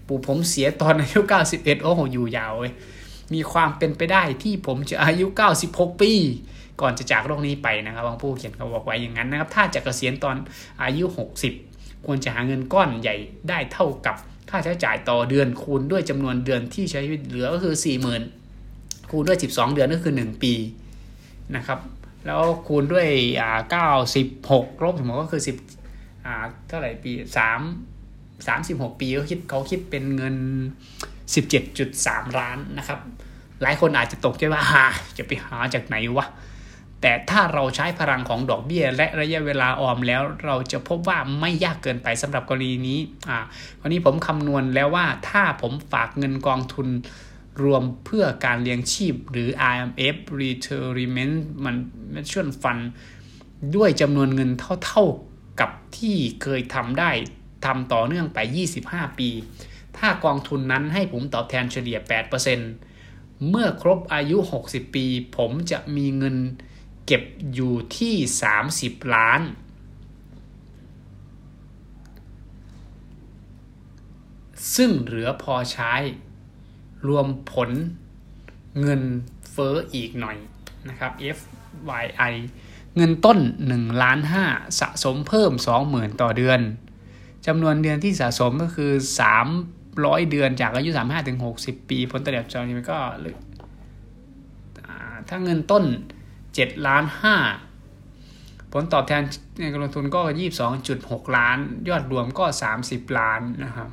[0.07, 1.19] ปู่ผมเสียตอนอายุ
[1.51, 2.73] 91 โอ้โหอยู่ยาวเว้ย
[3.33, 5.25] มีความเป็นไปได้ที่ผมจะอายุ
[5.63, 6.11] 96 ปี
[6.81, 10.35] ก่อนจะจากโลกนี้ไปนะครับบางผู้เขียนเขาบอกไว้อย่างนั้นนะครับ ถ้าจะเกษียณตอน
[10.83, 11.05] อายุ
[11.53, 13.15] 60 ควรจะหาเงินก้อนใหญ่
[13.49, 14.15] ได้เท่ากับ
[14.49, 17.75] ค่าใช้จ่ายต่อเดือนคูณด้วยจำนวนเดือนที่ใช้เหลือก็คือ
[18.43, 20.53] 40,000 คูณด้วย 12 เดือนก็คือ 1 ปี
[21.55, 21.79] นะครับ
[22.25, 23.07] แล้วคูณด้วย
[23.41, 25.55] อ่าเก้าสิบหกลบถึงก็คือสิบ
[26.25, 26.35] อ่า
[26.67, 27.59] เท่าไหร่ปีสาม
[28.47, 30.35] สามสิบหกปีเขาคิดเขาคิดเป็นเงิน
[31.35, 32.99] สิบเจ็ดจุดสามล้านนะครับ
[33.61, 34.85] หลายคนอาจจะตกใจว่าหา
[35.17, 36.27] จะไปหาจากไหนวะ
[37.01, 43.39] แต่ถ้าเราใช้พลังของดอกเบี้ย และระยะเวลาออมแล้วเราจะพบว่าไม่ยากเกินไปสำหรับกรณีนี้อ่า
[43.81, 46.87] วันนี้ผมคำนวณแล้วว่าถ้าผมฝากเงินกองทุน
[47.63, 51.35] รวมเพื่อการเลี้ยงชีพ หรือ IMF Retirement
[52.13, 52.83] Mutual Fund
[53.75, 54.51] ด้วยจำนวนเงิน
[54.85, 57.11] เท่าๆกับที่เคยทำได้
[57.65, 58.39] ทำต่อเนื่องไป
[58.79, 59.29] 25 ปี
[59.97, 61.97] ถ้ากองทุนนั้นให้ผมตอบแทนเฉลี่ย
[62.73, 64.37] 8%เมื่อครบอายุ
[64.67, 65.05] 60 ปี
[65.37, 66.37] ผมจะมีเงิน
[67.05, 68.15] เก็บอยู่ที่
[68.63, 69.41] 30 ล้าน
[74.75, 75.93] ซึ่งเหลือพอใช้
[77.07, 77.69] รวมผล
[78.81, 79.01] เงิน
[79.51, 80.37] เฟ้ออีกหน่อย
[80.89, 82.33] นะครับ FYI
[82.97, 85.51] เงินต้น1ล้าน5สะสมเพิ่ม
[85.87, 86.59] 20,000 ต่อเดือน
[87.47, 88.91] จำนวนเดือนที่สะสมก็คือ
[89.61, 92.99] 300 เดือนจากอายุ 35ถึง60 ปี ผลตอบแทนจำนวนก็
[95.29, 95.83] ถ้าเงินต้น
[96.35, 97.03] 7ล้าน
[97.87, 99.21] 5ผลตอบแทน
[99.59, 100.21] ในการลงทุนก็
[100.79, 101.57] 22.6 ล้าน
[101.89, 102.45] ยอดรวมก็
[102.81, 103.89] 30 ล้านนะครับ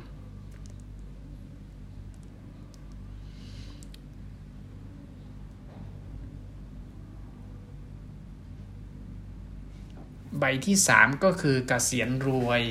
[10.39, 12.61] ใบที่สามก็คือเกษียณรวย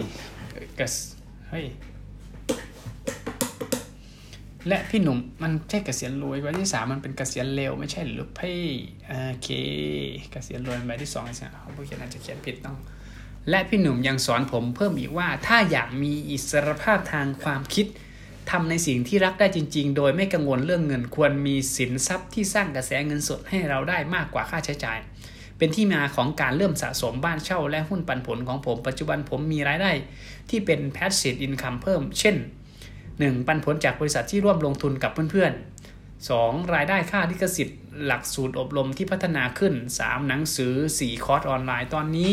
[0.80, 0.82] ก
[1.50, 1.66] เฮ้ย
[4.68, 8.64] และพี่หนุ่มมันใช่เกษียณรวยใบที่สามมันเป็นเกษียณเร็วไม่ใช่หรือพี่
[9.06, 9.48] โอเค
[10.32, 12.76] เกษียณรวยใบที่สองใช่ไหมผู้เขียนอาจจะเขียนผิดต้อง
[13.50, 17.86] และพี่หนุ่มยังสอนผมเพิ่มอีกว่าถ้าอยากมีอิสรภาพทางความคิด
[18.50, 24.98] ทำในสิ่งที่รักได้จริง ๆ โดยไม่กังวลเรื่องเงินควรมีสินทรัพย์ที่สร้างกระแสเงินสดให้เราได้มากกว่าค่าใช้จ่าย
[25.58, 29.92] เป็นที่มาของการเริ่มสะสมบ้านเช่าและหุ้นปันผลของผม ปัจจุบันผมมีรายได้
[30.50, 32.36] ที่เป็น passive income เพิ่ม เช่น
[32.92, 33.46] 1.
[33.46, 36.74] ปันผลจากบริษัทที่ร่วมลงทุนกับเพื่อนๆ 2.
[36.74, 40.28] รายได้ค่าลิขสิทธิ์ หลักสูตรอบรมที่พัฒนาขึ้น 3.
[40.28, 42.32] หนังสือ 4 คอร์สออนไลน์ตอนนี้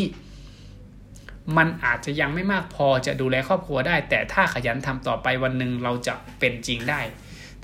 [1.57, 7.01] มันอาจจะยังไม่มากพอจะดูแลครอบครัวได้ แต่ถ้าขยันทำต่อไปวันหนึ่งเราจะเป็นจริงได้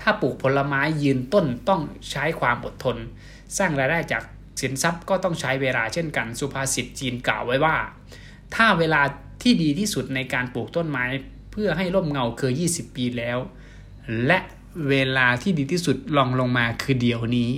[0.01, 2.97] ถ้าปลูกผลไม้ยืนต้นต้องใช้ความอดทน
[3.57, 4.23] สร้างรายได้จาก
[4.59, 7.75] สินทรัพย์ก็ต้องใช้เวลาเช่นกัน สุภาษิตจีนกล่าวไว้ว่า
[8.55, 9.01] ถ้าเวลา
[9.41, 11.05] ที่ดีที่สุดในการปลูกต้นไม้
[11.51, 13.37] เพื่อให้ร่มเงาคือ 20 ปีแล้ว
[14.25, 14.39] และ
[14.89, 17.51] เวลาที่ดีที่สุดรองลงมาคือเดี๋ยวนี้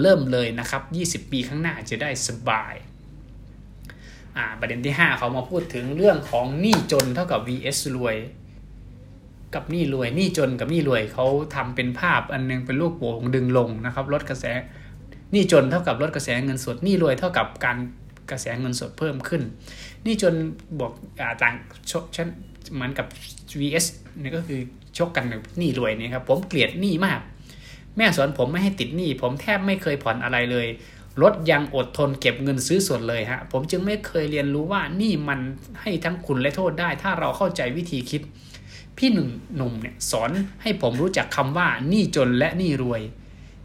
[0.00, 0.82] เริ่มเลยนะครับ
[1.26, 2.74] 20 ปีข้างหน้าจะได้สบาย
[4.36, 8.16] อ่าประเด็นที่ 5 เขามาพูดถึงเรื่องของหนี้จนเท่ากับ vs รวย
[9.54, 14.44] กับหนี้รวยหนี้จนกับหนี้รวยเขาทำเป็นภาพอันนึงเป็นลูกโป่งดึงลงนะครับลดกระแส
[15.34, 17.78] นี่จนเท่ากับลดกระแสเงินสดนี่รวยเท่ากับการ
[18.30, 19.42] กระแสเงินสดเพิ่มขึ้น
[20.06, 20.34] นี่จน
[20.78, 20.92] บวก
[21.42, 21.54] ต่าง
[21.90, 22.28] ชกชั้น
[22.74, 23.06] เหมือนกับ
[23.60, 23.86] vs
[24.22, 24.60] นี่ก็คือ
[24.98, 25.24] ชกกัน
[25.60, 27.20] นี่รวยนี่ครับผมเกลียดนี้มาก
[27.96, 30.66] แม่สอนผมไม่ให้ติดหนี้ผมแทบไม่เคยผ่อนอะไรเลย
[31.22, 35.40] รถยังอดทนเก็บเงินซื้อส่วนเลยฮะผมจึงไม่เคยเรียนรู้ว่านี่มัน
[35.80, 38.22] ให้ทั้งคุณและโทษได้ ถ้าเราเข้าใจวิธีคิด
[38.98, 40.30] พี่หนุ่มหนุ่มเนี่ยสอน
[40.62, 43.02] ให้ผมรู้จักคำว่านี่จนและนี่รวย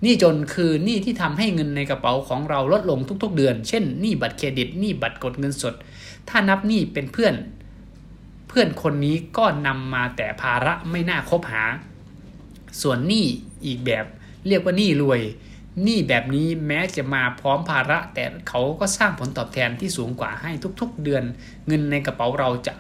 [0.02, 5.74] หนี้จนคือหนี้ที่ทำให้เงินในกระเป๋าของเราลดลงทุก ๆ เดือน เช่นหนี้บัตรเครดิตหนี้บัตรกดเงินสด
[6.30, 7.36] ถ้านับหนี้เป็นเพื่อน
[8.48, 11.64] เพื่อนคนนี้ก็นำมาแต่ภาระไม่น่าคบหา
[12.82, 13.26] ส่วนหนี้
[13.66, 14.06] อีกแบบ
[14.48, 15.22] เรียกว่าหนี้รวย
[15.84, 21.24] หนี้แบบนี้แม้จะมาพร้อมภาระ แต่เขาก็สร้างผลตอบแทนที่สูงกว่าให้ทุกๆ เดือน
[21.68, 22.74] เงินในกระเป๋าเราจะ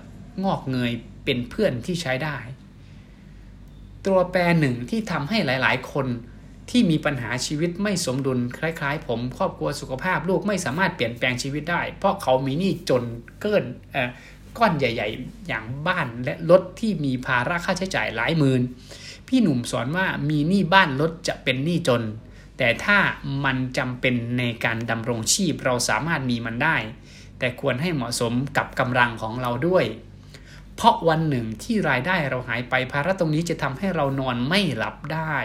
[0.43, 0.91] งอกเงย
[1.25, 2.37] เป็นเพื่อนที่ใช้ได้
[4.05, 6.07] ตัวแปรหนึ่งที่ทำให้หลายๆ คน
[6.69, 13.03] ที่มีปัญหาชีวิตไม่สมดุลคล้าย ๆ ผมครอบครัวสุขภาพลูกไม่สามารถเปลี่ยนแปลงชีวิตได้ เพราะเขามีหนี้จน
[13.41, 13.65] เกิน
[14.57, 18.61] ก้อนใหญ่ ๆ อย่างบ้านและรถที่มีภาระค่าใช้จ่ายหลายหมื่น
[19.27, 22.03] พี่หนุ่มสอนว่ามีหนี้บ้านรถจะเป็นหนี้จน
[22.57, 22.97] แต่ถ้า
[23.45, 26.77] มันจำเป็นในการดำรงชีพเราสามารถมีมันได้
[27.39, 29.85] แต่ควรให้เหมาะสมกับกำลังของเราด้วย
[30.75, 35.35] เพราะวันหนึ่งที่รายได้เราหายไปภาระตรงนี้จะทำให้เรานอนไม่หลับได้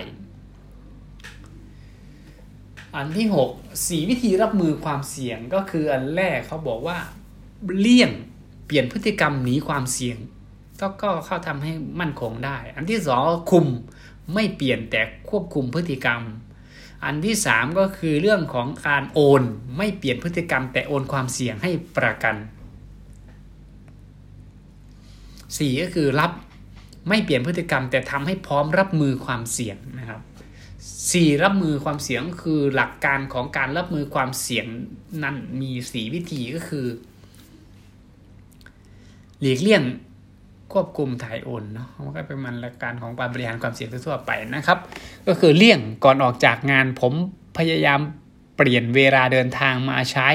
[2.96, 3.26] อันที่
[3.56, 6.98] 6สีวิธีรับมือความเสี่ยงก็คืออันแรกเขาบอกว่า
[7.78, 8.10] เลี่ยง
[8.66, 10.16] เปลี่ยนพฤติกรรมหนีความเสี่ยง
[10.80, 13.66] ก็ก็เข้าทำให้มั่นคงได้ อันที่สองคุม
[14.34, 15.00] ไม่เปลี่ยนแต่
[15.30, 16.20] ควบคุมพฤติกรรม
[17.04, 19.42] อันที่สามก็คือเรื่องของการโอน
[19.76, 22.36] ไม่เปลี่ยนพฤติกรรม แต่โอนความเสี่ยงให้ประกัน
[25.58, 26.32] สี่ก็คือรับ
[27.08, 30.20] ไม่เปลี่ยนพฤติกรรม แต่ทำให้พร้อมรับมือความเสี่ยงนะครับ
[31.12, 34.66] สี่รับมือความเสี่ยงคือหลักการของการรับมือความเสี่ยง
[35.22, 36.86] นั้นมีสี่วิธีก็คือ
[39.40, 39.82] หลีกเลี่ยง
[40.72, 44.78] ควบคุมถ่ายโอนเนาะมันก็เป็นมันหลักการของการบริหารความเสี่ยงทั่วไปนะครับ
[45.26, 47.12] ก็คือเลี่ยงก่อนออกจากงานผม
[47.58, 48.00] พยายาม
[48.56, 50.28] เปลี่ยนเวลาเดินทางมาใช้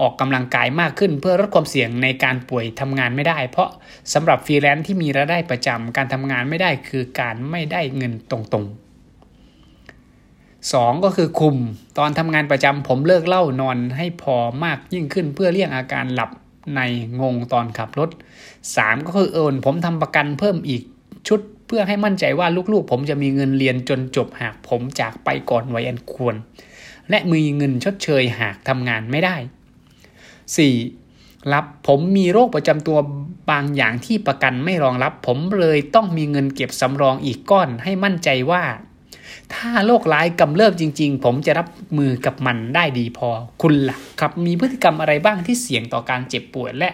[0.00, 3.68] ออกกำลังกายมากขึ้น เพื่อลดความเสี่ยงในการป่วยทำงานไม่ได้ เพราะ
[4.12, 8.83] สำหรับฟรีแลนซ์ที่มีรายได้ประจำการทำงานไม่ได้คือการไม่ได้เงินตรงๆ
[10.72, 11.56] 2 ก็คือคุม
[11.98, 16.30] ตอนทำงานประจำผมเลิกเล่านอนให้พอมากยิ่งขึ้นเพื่อเลี่ยงอาการหลับ
[16.76, 16.80] ใน
[17.20, 18.10] งงตอนขับรถ
[18.58, 20.82] 3 ก็คือเอินผมทำประกันเพิ่มอีก
[21.28, 26.34] ชุดเพื่อให้มั่นใจว่าลูกๆ ผมจะมีเงินเรียนจนจบหากผมจากไปก่อนวัยอันควร
[27.10, 29.36] และมีเงินชดเชยหากทำงานไม่ได้
[30.84, 31.52] 4.
[31.52, 32.98] รับผมมีโรคประจำตัว
[33.50, 38.62] บางอย่างที่ประกันไม่รองรับ ผมเลยต้องมีเงินเก็บสำรองอีกก้อนให้มั่นใจว่า
[39.54, 43.28] ถ้าโรคร้ายกำเริบจริง ๆ ผมจะรับมือกับมันได้ดีพอ
[43.62, 46.90] คุณล่ะครับ มีพฤติกรรมอะไรบ้างที่เสี่ยงต่อการเจ็บป่วยและ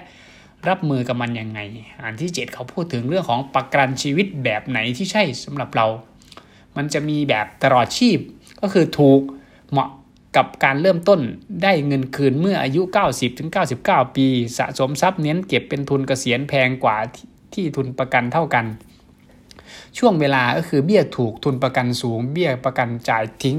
[0.68, 1.60] รับมือกับมันยังไง
[2.04, 5.86] อันที่ 7 เขาพูดถึงเรื่องของประกันชีวิตแบบไหนที่ใช่สำหรับเรา
[6.76, 8.18] มันจะมีแบบตลอดชีพ
[8.60, 9.20] ก็คือถูก
[9.70, 9.88] เหมาะ
[10.36, 11.20] กับการเริ่มต้น
[11.62, 12.82] ได้เงินคืนเมื่ออายุ
[13.48, 14.26] 90-99 ปี
[14.58, 16.96] สะสมทรัพย์เน้นเก็บเป็นทุนเกษียณแพงกว่า
[17.54, 18.64] ที่ทุนประกันเท่ากัน
[19.98, 23.59] ช่วงเวลาก็คือเบี้ยถูกทุนประกันสูง เบี้ยประกันจ่ายทิ้ง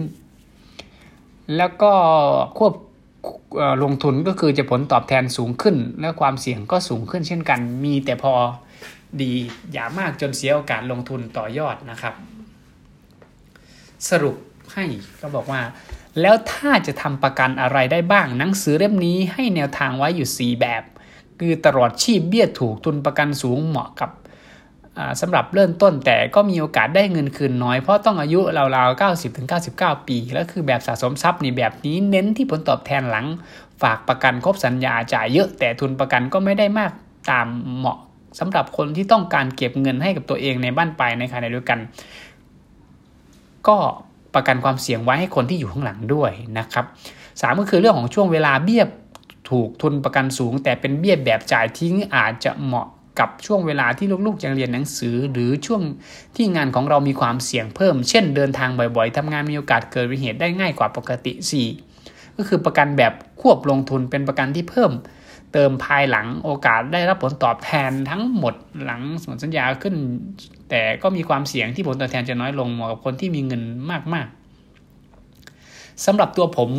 [1.58, 1.94] แล้วก็
[2.58, 2.74] ควบ
[3.84, 8.34] ลงทุนก็คือจะผลตอบแทนสูงขึ้น และความเสี่ยงก็สูงขึ้นเช่นกัน มีแต่พอ
[9.22, 9.32] ดี
[9.74, 12.16] อย่ามากจนเสียโอกาสลงทุนต่อยอดนะครับ
[14.10, 14.36] สรุป
[14.74, 14.86] ให้
[15.22, 15.62] ก็บอกว่า
[16.22, 20.84] แล้วถ้าจะทำประกันอะไรได้บ้างหนังสือเล่มนี้ให้แนวทางไว้อยู่ 4 แบบ
[21.40, 24.12] คือตลอดชีพเบี้ยถูกทุนประกันสูงเหมาะกับ
[25.22, 28.40] สำหรับเริ่มต้นแต่ก็มีโอกาสได้เงินคืนน้อยเพราะต้องอายุ
[28.76, 29.02] ราวๆ
[29.52, 33.26] 90-99 ปี แล้วคือแบบสะสมทรัพย์นี่แบบนี้เน้นที่ผลตอบแทนหลัง
[33.82, 36.92] ฝากประกันครบสัญญาจ่ายเยอะแต่ทุนประกันก็ไม่ได้มาก
[37.32, 37.98] ตามเหมาะ
[38.40, 41.80] สำหรับคนที่ต้องการเก็บเงินให้กับตัวเองในบ้านปลายในขณะเดียวกัน
[43.68, 43.78] ก็
[44.36, 46.86] ประกันความเสี่ยงไว้ให้คนที่อยู่ข้างหลังด้วยนะครับ
[47.42, 48.84] สามก็คือเรื่องของช่วงเวลาเบี้ย
[49.50, 52.88] ถูกทุนประกันสูง แต่เป็นเบี้ยแบบจ่ายทิ้งอาจจะเหมาะ
[53.20, 55.82] กับช่วงเวลาที่ลูกๆยังเรียนหนังสือ หรือช่วง
[56.36, 61.34] ที่งานของเรามีความเสี่ยงเพิ่ม เช่นเดินทางบ่อยๆทำงานมีโอกาสเกิดอุบัติเหตุได้ง่ายกว่าปกติ
[61.86, 64.92] 4 ก็คือประกันแบบควบลงทุนเป็นประกันที่เพิ่ม
[65.54, 69.96] เติมภายหลังโอกาสได้รับผลตอบแทนทั้งหมดหลังสมสัญญาขึ้น
[70.70, 73.62] แต่ก็มีความเสี่ยงที่ผลตอบแทนจะน้อยลงเหมาะกับคนที่มีเงิน
[74.14, 76.70] มากๆสำหรับตัวผม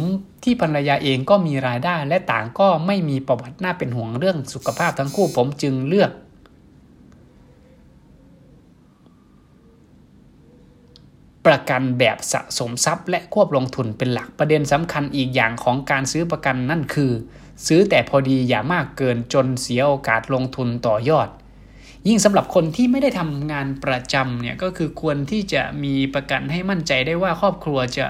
[0.45, 6.11] ที่ภรรยาเองก็มีรายได้และต่างก็ไม่มีประวัติน่าเป็นห่วงเรื่องสุขภาพทั้งคู่ผมจึงเลือก
[11.46, 17.12] ประกันแบบสะสมทรัพย์ และควบลงทุนเป็นหลักประเด็นสำคัญอีกอย่างของการซื้อประกันนั่นคือ
[17.66, 21.28] ซื้อแต่พอดีอย่ามากเกินจนเสียโอกาสลงทุนต่อยอด
[22.09, 28.07] ยิ่งสำหรับคนที่ไม่ได้ทำงานประจำเนี่ยก็คือควรที่จะมีประกันให้มั่นใจได้ว่าครอบครัวจะ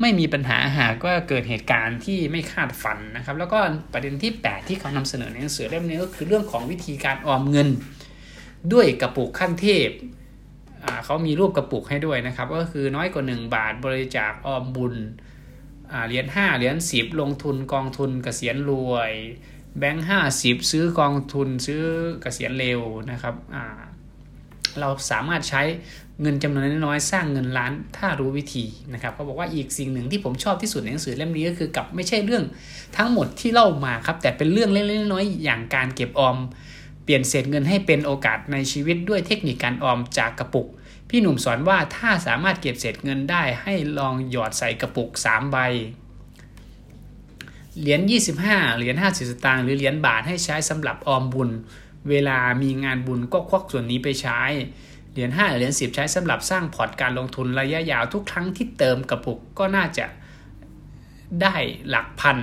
[0.00, 3.58] ไม่มีปัญหาหากว่าเกิดเหตุการณ์ที่ไม่คาดฝันนะครับ แล้วก็
[3.92, 7.68] ประเด็นที่ 8 ที่เขานำเสนอในหนังสือเล่มนี้ก็คือเรื่องของวิธีการออมเงิน
[8.72, 9.88] ด้วยกระปุกขั้นเทพ
[11.04, 14.94] เขามีรูปกระปุกให้ด้วยนะครับ ก็คือน้อยกว่า 1 บาทบริจาคออมบุญ
[16.06, 19.12] เหรียญ5เหรียญ10 ลงทุนกองทุนกเกษียณรวย
[19.78, 21.84] แบงค์ห้าสิบซื้อกองทุนซื้อก
[22.22, 23.34] เกษียณเร็วนะครับ
[24.80, 25.62] เราสามารถใช้
[26.20, 32.44] เงินจำนวนน้อยสร้างเงินล้านถ้ารู้วิธีนะครับเขาบอกว่าอีกสิ่งหนึ่งที่ผมชอบที่สุดในหนังสือเล่มนี้ก็คือกับไม่ใช่เรื่อง
[32.96, 36.36] ทั้งหมดที่เล่ามาครับ แต่เป็นเรื่องเล็กๆน้อยๆอย่างการเก็บออม
[37.10, 40.66] ลี่ยนเศษเงินให้เป็นโอกาสในชีวิตด้วยเทคนิคการออมจากกระปุก
[41.08, 45.56] พี่หนุ่มสอนว่าถ้าสามารถเก็บเศษเงินได้ให้ลองหยอดใส่กระปุก 3 ใบ
[47.80, 48.00] เหรียญ
[48.40, 51.50] 25 เหรียญ 50 สตางค์หรือเหรียญบาทให้ใช้สำหรับออมบุญ
[52.08, 54.40] เวลามีงานบุญก็ควักส่วนนี้ไปใช้
[55.12, 60.06] เหรียญ 5 เหรียญ 10 ใช้สำหรับสร้างพอร์ตการลงทุนระยะยาวทุกครั้งที่เติมกระปุกก็น่าจะ
[61.42, 61.56] ได้
[61.88, 62.38] หลักพัน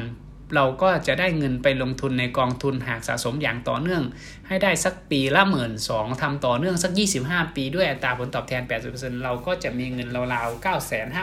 [0.56, 4.04] เราก็จะได้เงินไปลงทุนในกองทุนหากสะสมอย่างต่อเนื่อง
[4.48, 6.92] ให้ได้สักปีละหมื่นสองทำต่อเนื่องสัก
[7.24, 8.62] 25 ปีด้วยอัตราผลตอบแทน
[8.94, 10.66] 80%เราก็จะมีเงินราวๆ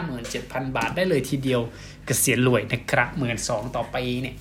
[0.02, 4.36] 957,000 บาทได้เลยทีเดียวกเกษียณรวยนะครับหมื่นสองต่อปีเนี่ย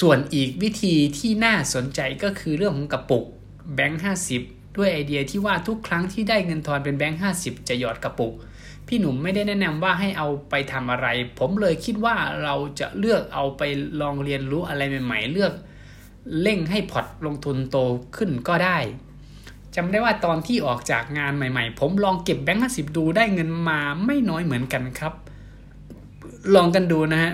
[0.00, 3.24] ส่วนอีกวิธีที่น่าสนใจก็คือเรื่องของกระปุก
[3.74, 4.02] แบงค์
[4.38, 8.34] 50 ด้วยไอเดียที่ว่าทุกครั้งที่ได้เงินทอนเป็นแบงค์50 จะหยอดกระปุก
[8.94, 11.06] พี่หนุ่มไม่ได้แนะนำว่าให้เอาไปทำอะไร
[11.38, 13.62] ผมเลยคิดว่าเราจะเลือกเอาไป
[14.00, 15.52] ลองเรียนรู้อะไรใหม่ ๆ เลือก
[16.42, 17.78] เร่งให้พอร์ตลงทุนโต
[18.16, 18.78] ขึ้นก็ได้
[19.74, 25.12] จำได้ว่าตอนที่ออกจากงานใหม่ ๆ ผมลองเก็บแบงค์ห้าสิบดูได้เงินมาไม่น้อยเหมือนกันครับ
[26.54, 27.32] ลองกันดูนะฮะ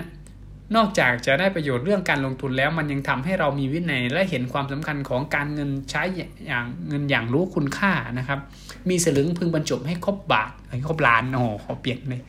[0.75, 6.03] นอกจากจะได้ประโยชน์เรื่องการลงทุนแล้ว มันยังทำให้เรามีวินัยและเห็นความสำคัญของการเงินใช้
[6.47, 8.39] อย่างเงินอย่างรู้คุณค่านะครับ
[8.89, 12.21] มีสลึงพึงบรรจบให้ครบบาทให้ครบล้านโอ้โหขอเปลี่ยนเลย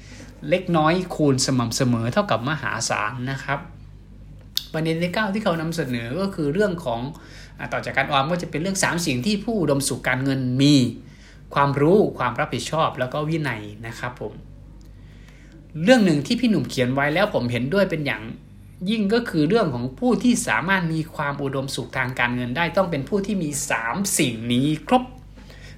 [0.50, 3.58] เล็กน้อยคูณสม่ำเสมอเท่ากับมหาศาลนะครับ
[4.72, 7.00] ประเด็นที่เก้าที่เขานำเสนอก็คือเรื่องของ
[7.72, 10.74] ต่อจากการออมก็จะเป็นเรื่อง 3 สิ่งที่ผู้ดมสุขการเงินมี
[11.54, 14.32] ความรู้ความรับผิดชอบแล้วก็วินัยนะครับผม
[15.82, 18.22] เรื่องหนึ่งที่พี่หนุ่มเขียนไว้แล้วผมเห็นด้วยเป็นอย่าง
[18.90, 23.50] ยิ่งก็คือเรื่องของผู้ที่สามารถมีความอุดมสุขทางการเงินได้ต้องเป็นผู้ที่มี
[23.82, 25.02] 3 สิ่งนี้ครบ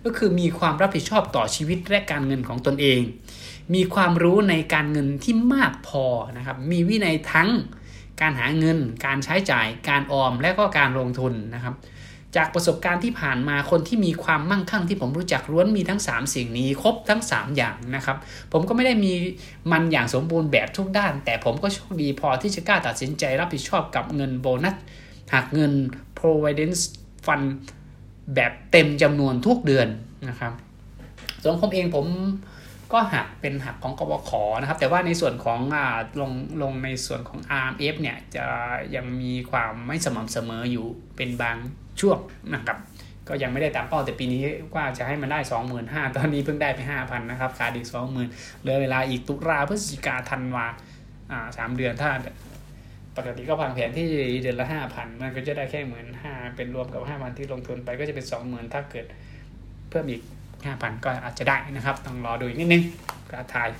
[0.05, 3.01] ก็คือมีความรับผิดชอบต่อชีวิตและการเงินของตนเอง
[3.75, 6.05] มีความรู้ในการเงินที่มากพอ
[6.37, 7.49] นะครับมีวินัยทั้ง
[8.21, 11.75] การหาเงิน การใช้จ่าย การออมและก็การลงทุนนะครับ
[12.37, 18.17] จากประสบการณ์ที่ผ่านมาคนที่มีความมั่งคั่งที่ผมรู้จักล้วนมีทั้ง 3 สิ่งนี้ ครบทั้ง 3 อย่างนะครับ
[18.53, 19.13] ผมก็ไม่ได้มี
[19.73, 24.77] มันอย่างสมบูรณ์แบบทุกด้าน แต่ผมก็โชคดีพอที่จะกล้าตัดสินใจรับผิดชอบกับเงินโบนัส
[25.33, 25.73] หักเงิน
[26.19, 26.83] providence
[27.25, 27.47] fund
[28.35, 29.89] แบบเต็มจำนวนทุกเดือน
[30.29, 30.53] นะครับ
[31.43, 32.07] ส่วนผมเองผม
[32.93, 35.77] ก็หักเป็นหักของกบขนะครับ แต่ว่าในส่วนของอ
[36.21, 38.45] ลงลงในส่วนของ RMF เนี่ยจะ
[38.95, 41.57] ยังมีความไม่สม่ำเสมออยู่เป็นบาง
[42.01, 42.19] ช่วง
[42.55, 42.79] นะครับ
[43.29, 44.43] ก็ยังไม่ได้ตามเป้าแต่ปีนี้
[44.75, 45.39] ว่าจะให้มันได้
[45.79, 47.87] 25,000 ตอนนี้เพิ่งได้ไป 5,000 นะครับขาดอีก
[48.25, 50.67] 20,000เหลือเวลาอีกตุลาพฤศจิกาธันวา
[51.31, 52.11] อ่าสามเดือนถ้า
[53.17, 54.07] ปกติก็พังแผนที่
[54.43, 59.07] เดือนละห้าพันมันก็จะได้แค่หมื่นห้าเป็นรวมกับห้าพันที่ลงทุนไปก็จะเป็นสองหมื่นถ้าเกิด
[59.91, 60.23] เพิ่มอีก
[60.83, 62.83] 5,000 ก็อาจจะได้นะครับ ต้องรอดูอีกนิดนึง
[63.31, 63.71] กระทาย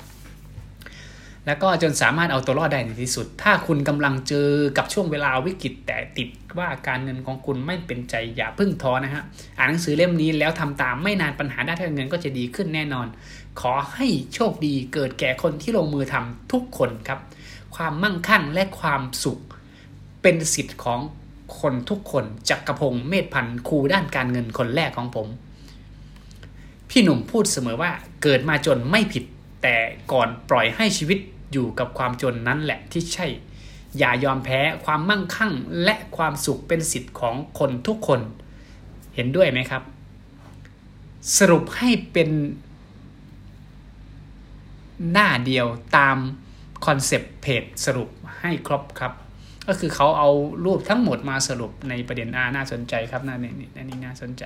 [1.47, 9.23] แล้วก็จนสามารถเอาตัวรอดได้ในที่สุด ถ้าคุณกำลังเจอกับช่วงเวลาวิกฤตแต่ติดว่าการเงินของคุณไม่เป็นใจอย่าพึ่งท้อนะฮะ
[9.59, 13.07] อ่านหนังสือเล่มนี้แล้วทำตามไม่นานปัญหาด้านการเงินก็จะดีขึ้นแน่นอน
[13.61, 17.21] ขอให้โชคดีเกิดแก่คนที่ลงมือทำทุกคนครับ
[17.77, 19.39] ความมั่งคั่งและความสุข
[20.23, 21.01] เป็นสิทธิ์ของ
[21.61, 25.29] คนทุกคนจักระพงเมธพันธ์ครูด้านการเงินคนแรกของผม
[26.95, 27.91] พี่หนุ่มพูดเสมอว่า
[28.23, 29.25] เกิดมาจนไม่ผิด
[29.63, 29.77] แต่
[30.13, 31.19] ก่อนปล่อยให้ชีวิต
[31.53, 33.27] อยู่กับความจนนั้นแหละที่ใช่
[33.99, 35.53] อย่ายอมแพ้ความมั่งคั่ง
[35.85, 38.21] และความสุขเป็นสิทธิ์ของคนทุกคน
[39.15, 39.83] เห็นด้วยไหมครับ
[41.39, 42.31] สรุปให้เป็น
[45.13, 46.19] หน้าเดียวตาม
[46.87, 48.09] คอนเซปต์เพจสรุป
[48.41, 49.13] ให้ครบครับ
[49.67, 50.31] ก็คือเขาเอา
[50.65, 54.45] รูปทั้งหมดมาสรุปในประเด็นอาน่าสนใจครับน่านี่นี่น่าสนใจ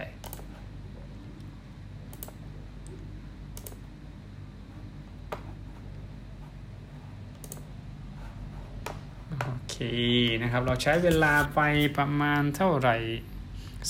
[10.43, 11.61] นะครับ เราใช้เวลาไป
[11.99, 12.97] ประมาณเท่าไหร่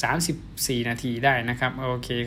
[0.03, 2.25] 34 นาทีได้นะครับ โอเคครับ